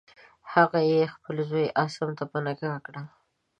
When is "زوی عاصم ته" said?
1.49-2.23